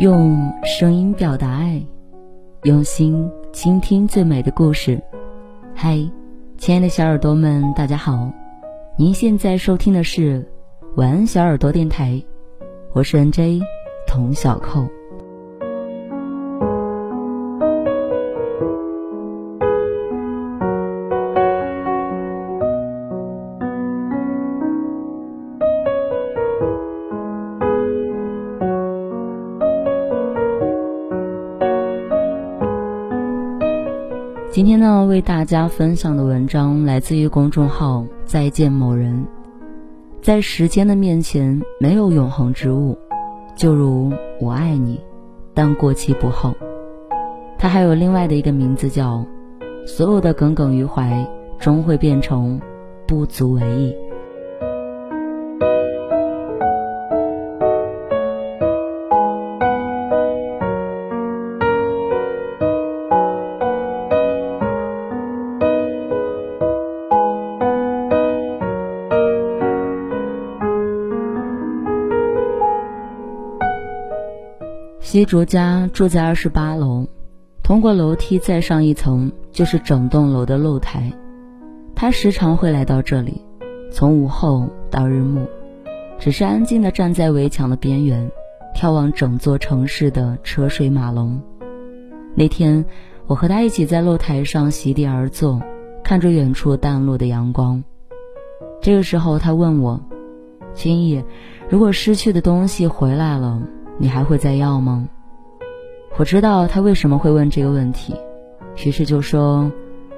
[0.00, 1.80] 用声音表达爱，
[2.64, 5.00] 用心倾听最美的故事。
[5.74, 5.98] 嗨，
[6.58, 8.30] 亲爱的小耳朵们，大家好！
[8.98, 10.46] 您现在收听的是
[10.96, 12.22] 晚安小耳朵电台，
[12.92, 13.60] 我是 NJ
[14.06, 14.86] 童小扣。
[34.52, 39.26] 今天呢，为大家分享的文章来自于公众号“再见某人”。
[40.24, 42.96] 在时间的面前，没有永恒之物，
[43.54, 44.10] 就如
[44.40, 44.98] 我爱你，
[45.52, 46.54] 但过期不候。
[47.58, 49.22] 它还有另外的一个名字，叫
[49.86, 52.58] “所有的耿耿于怀，终会变成
[53.06, 53.94] 不足为意”。
[75.14, 77.06] 西竹家住在二十八楼，
[77.62, 81.12] 通过楼梯再上一层就是整栋楼的露台。
[81.94, 83.40] 他时常会来到这里，
[83.92, 85.46] 从午后到日暮，
[86.18, 88.28] 只是安静地站在围墙的边缘，
[88.74, 91.40] 眺望整座城市的车水马龙。
[92.34, 92.84] 那天，
[93.28, 95.62] 我和他一起在露台上席地而坐，
[96.02, 97.84] 看着远处淡落的阳光。
[98.82, 100.02] 这个时候，他问我
[100.74, 101.22] ：“青意，
[101.68, 103.62] 如果失去的东西回来了？”
[103.98, 105.08] 你还会再要吗？
[106.16, 108.14] 我知道他为什么会问这个问题，
[108.84, 109.70] 于是就说：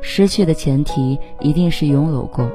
[0.00, 2.50] 失去的前提一定是拥有过。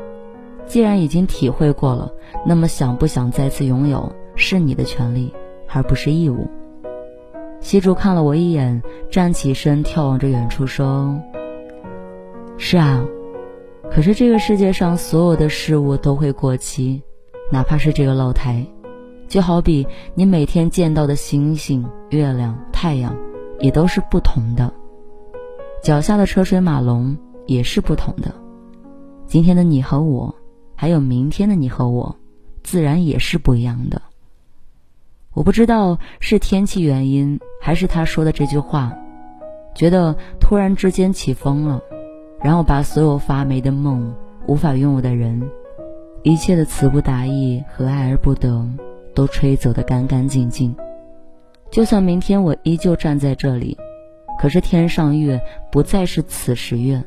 [0.66, 2.11] 既然已经体会过了，
[2.45, 5.33] 那么想不想再次拥有是你的权利，
[5.69, 6.47] 而不是义务。
[7.59, 11.19] 西竹看了我一眼，站起身，眺望着远处说
[12.57, 13.06] ：“是啊，
[13.89, 17.01] 可是这个世界上所有的事物都会过期，
[17.51, 18.66] 哪怕是这个露台。”
[19.27, 23.15] 就好比你每天见到的星星、月亮、太阳，
[23.59, 24.71] 也都是不同的；
[25.83, 28.33] 脚下的车水马龙也是不同的。
[29.25, 30.33] 今天的你和我，
[30.75, 32.15] 还有明天的你和我，
[32.63, 34.01] 自然也是不一样的。
[35.33, 38.94] 我不知道是天气原因，还是他说的这句话，
[39.75, 41.81] 觉得突然之间起风了，
[42.41, 44.15] 然后把所有发霉的梦、
[44.47, 45.51] 无法拥有的人、
[46.23, 48.65] 一切的词不达意和爱而不得。
[49.17, 50.75] 都吹走的干干净净。
[51.72, 53.75] 就算明天我依旧站在这里，
[54.39, 55.41] 可是天上月
[55.72, 57.03] 不再是此时月，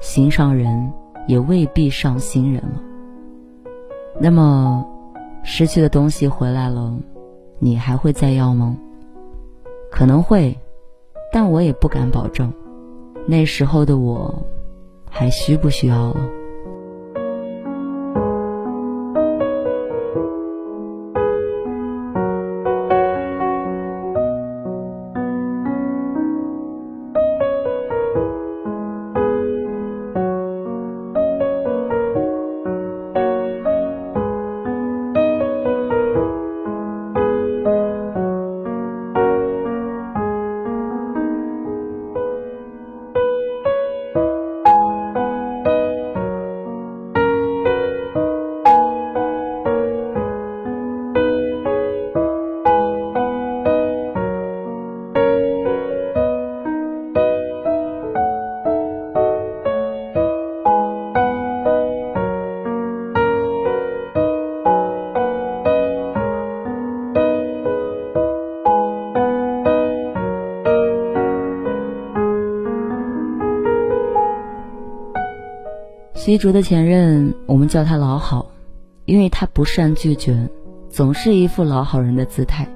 [0.00, 0.92] 心上人
[1.28, 2.82] 也未必上心人了。
[4.18, 4.84] 那么，
[5.44, 6.92] 失去的东西回来了，
[7.60, 8.76] 你还会再要吗？
[9.92, 10.58] 可能会，
[11.32, 12.52] 但我也不敢保证。
[13.28, 14.44] 那时候的我，
[15.08, 16.28] 还需不需要了？
[76.26, 78.46] 徐竹的前任，我们叫他老好，
[79.04, 80.48] 因为他不善拒绝，
[80.88, 82.66] 总是一副老好人的姿态。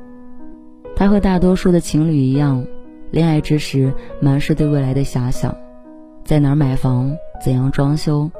[0.94, 2.62] 他和大多数的情侣一样，
[3.10, 3.90] 恋爱之时
[4.20, 5.56] 满是对未来的遐想，
[6.26, 8.30] 在哪儿买房，怎样装修，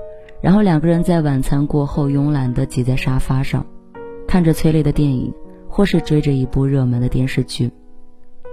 [0.43, 3.65] 然后两个人在晚餐过后慵懒地挤在沙发上，
[4.27, 5.33] 看着催泪的电影，
[5.71, 7.71] 或是追着一部热门的电视剧，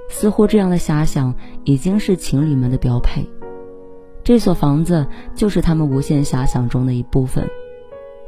[0.10, 1.36] 似乎这样的遐想
[1.66, 3.28] 已经是情侣们的标配。
[4.25, 5.06] 这所房子
[5.36, 7.48] 就是他们无限遐想中的一部分，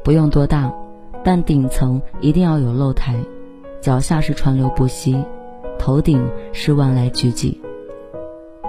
[0.04, 0.72] 不用多大，
[1.24, 3.16] 但顶层一定要有露台，
[3.82, 5.26] 脚下是川流不息，
[5.80, 6.24] 头顶
[6.54, 7.58] 是万籁俱寂。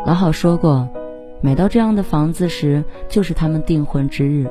[0.06, 0.88] 老好说过，
[1.42, 4.50] 买到这样的房子时，就是他们订婚之日。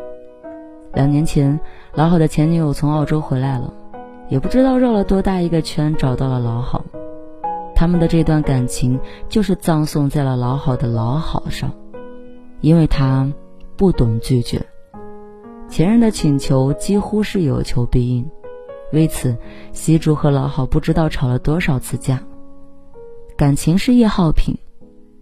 [0.94, 1.60] 两年前，
[1.96, 3.74] 老好的前女友从澳洲回来了，
[4.30, 6.86] 也不知道绕了多大一个圈找到了老好。
[7.74, 11.72] 他们的这段感情就是葬送在了老好的老好上，
[12.62, 13.32] 因为他
[13.76, 14.66] 不懂拒绝，
[15.70, 18.30] 前任的请求几乎是有求必应。
[18.94, 19.38] 为此，
[19.74, 22.22] 西竹和老好不知道吵了多少次架。
[23.36, 24.58] 感情是易耗品，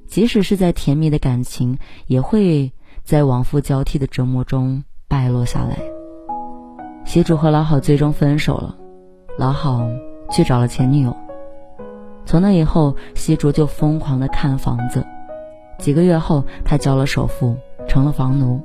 [0.07, 1.77] 即使是在甜蜜的感情，
[2.07, 2.71] 也会
[3.03, 5.79] 在往复交替的折磨中败落下来。
[7.03, 8.77] 西竹和老好最终分手了，
[9.37, 9.85] 老好
[10.31, 11.15] 去找了前女友。
[12.25, 15.05] 从那以后，西竹就疯狂的看房子。
[15.77, 17.55] 几个月后，他交了首付，
[17.87, 18.61] 成了房奴。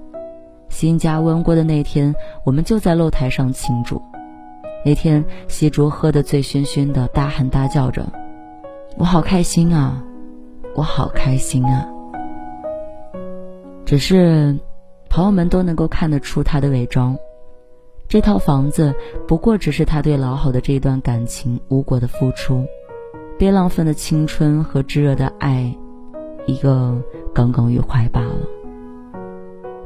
[0.69, 2.15] 新家温锅的那天，
[2.45, 4.01] 我们就在露台上庆祝。
[4.85, 8.07] 那天，西竹喝得醉醺醺的，大喊大叫着
[8.97, 10.03] ：“我好开心啊，
[10.75, 11.87] 我好开心啊！”
[13.85, 14.57] 只是，
[15.09, 17.19] 朋友们都能够看得出他的伪装。
[18.09, 18.95] 这套房子
[19.29, 22.65] 不过只是他对老好的这段感情无果的付出。
[23.39, 25.75] 被浪费的青春和炙热的爱，
[26.51, 27.01] 一个
[27.33, 28.35] 耿耿于怀罢了。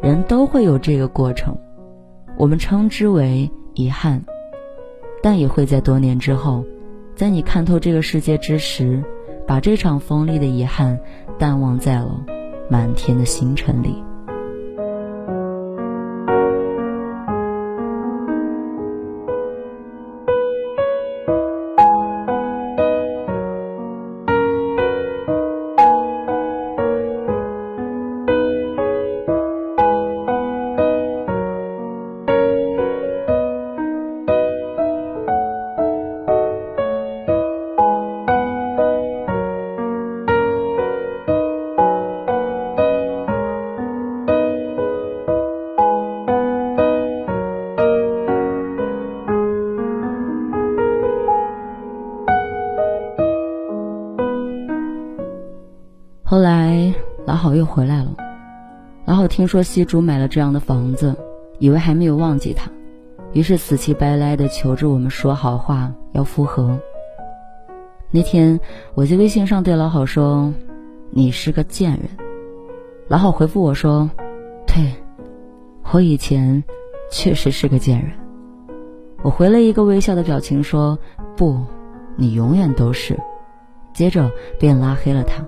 [0.03, 1.57] 人都会有这个过程，
[2.37, 4.25] 我们称之为遗憾，
[5.23, 6.65] 但也会在多年之后，
[7.15, 9.03] 在你看透这个世界之时，
[9.47, 10.99] 把这场锋利的遗憾
[11.39, 12.25] 淡忘在了
[12.69, 14.03] 满天的星辰里。
[57.75, 58.15] 回来了，
[59.05, 61.17] 老好听说西竹买了这样的房子，
[61.59, 62.71] 以为还没有忘记他，
[63.32, 66.79] 于是死乞白赖的求着我们说好话要复合。
[68.12, 68.61] 那天
[68.94, 70.55] 我在微信上对老好说
[71.11, 72.03] ：“你是个贱人。”
[73.11, 74.09] 老好回复我说
[74.69, 74.94] ：“对，
[75.91, 76.62] 我以前
[77.11, 78.12] 确实是个贱人。”
[79.23, 80.97] 我回了一个微笑的表情说
[81.37, 81.59] ：“不，
[82.15, 83.19] 你永远都是。”
[83.93, 84.31] 接着
[84.61, 85.44] 便拉黑了他。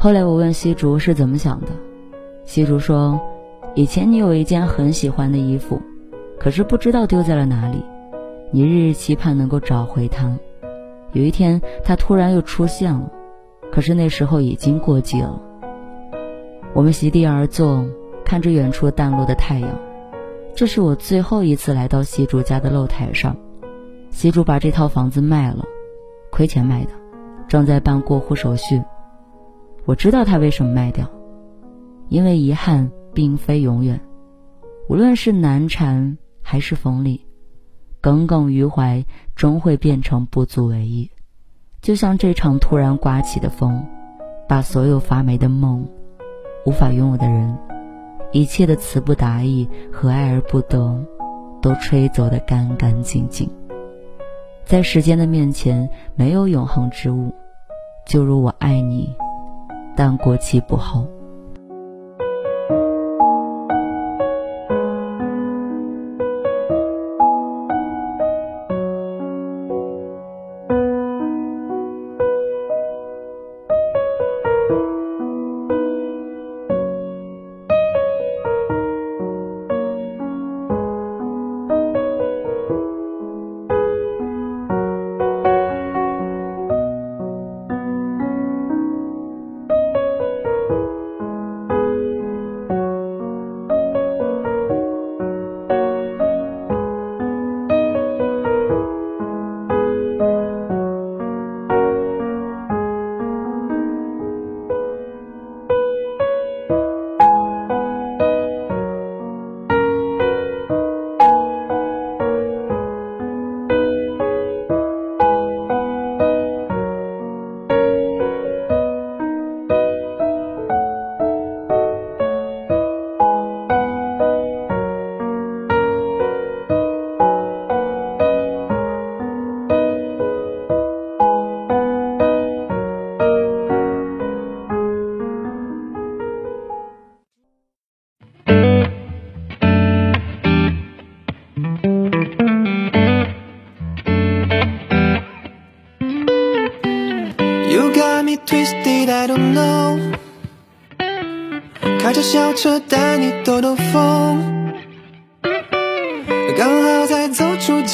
[0.00, 1.66] 后来我问西竹是怎么想的，
[2.44, 3.20] 西竹说
[3.74, 5.82] ：“以前你有一件很喜欢的衣服，
[6.38, 7.82] 可是不知道丢在了哪里，
[8.52, 10.38] 你日日期盼能够找回它。
[11.10, 13.10] 有一天它突然又出现了，
[13.72, 15.42] 可是那时候已经过季了。”
[16.74, 17.84] 我们席地而坐，
[18.24, 19.68] 看着远处淡落的太阳。
[20.54, 23.36] 这是我最后一次来到西竹家的露台上。
[24.10, 25.64] 西竹把这套房子卖了，
[26.30, 26.92] 亏钱卖的，
[27.48, 28.80] 正在办过户手续。
[29.88, 31.08] 我知道他为什么卖掉，
[32.10, 33.98] 因为遗憾并非永远，
[34.86, 37.24] 无论是难缠还是锋利，
[37.98, 39.02] 耿耿于怀
[39.34, 41.10] 终会变成不足为意。
[41.80, 43.82] 就像这场突然刮起的风，
[44.46, 45.88] 把所有发霉的梦、
[46.66, 47.56] 无法拥有的人、
[48.30, 51.02] 一切的词不达意和爱而不得，
[51.62, 53.48] 都吹走得干干净净。
[54.66, 57.32] 在时间的面前，没有永恒之物，
[58.06, 59.16] 就如我爱你。
[59.98, 61.17] 但过期不候。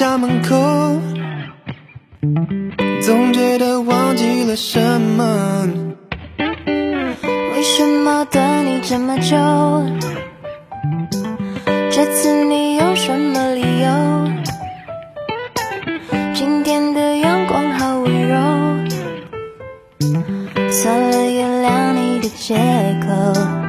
[0.05, 0.55] 家门口，
[3.01, 5.67] 总觉得忘记了什么。
[7.55, 9.35] 为什么等你这么久？
[11.91, 13.89] 这次你有什么理由？
[16.35, 18.37] 今天的阳光好温柔，
[20.71, 22.55] 算了，原谅你的借
[23.07, 23.64] 口。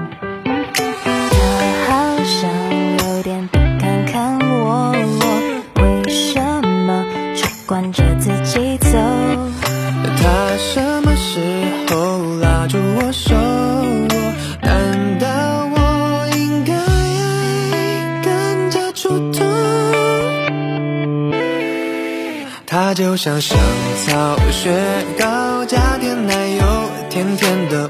[23.25, 23.57] 像香
[24.05, 24.71] 草雪
[25.17, 26.63] 糕加点奶油，
[27.09, 27.89] 甜甜的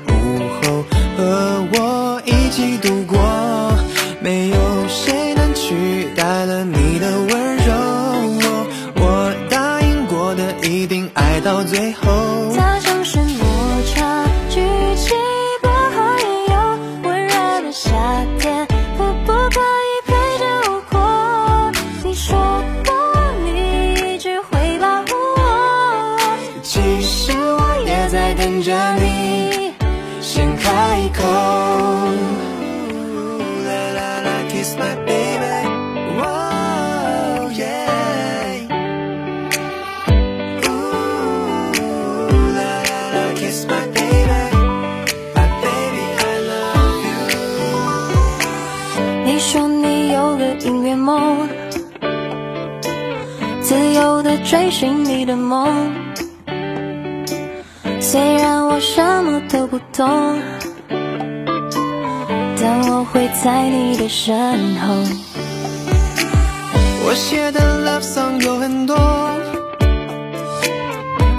[28.46, 28.72] 等着
[29.02, 29.74] 你
[30.22, 31.24] 先开口。
[49.26, 51.50] 你说你有个音乐梦，
[53.60, 56.15] 自由的追寻你的梦。
[58.16, 60.40] 虽然我什么都不懂，
[62.62, 64.96] 但我会在你的身后。
[67.06, 68.96] 我写的 love song 有很多，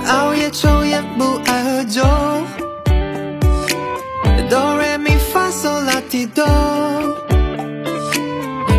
[0.07, 2.03] 熬夜抽烟不爱喝酒。
[4.51, 6.45] 哆来咪发嗦拉提哆，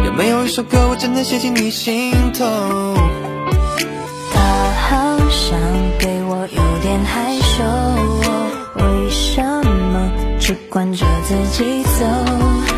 [0.05, 2.45] 有没有一首歌我真的写进你心头？
[4.31, 4.39] 他
[4.87, 5.59] 好像
[5.99, 6.16] 对我
[6.51, 12.76] 有点害羞，我为什么只管着自己走？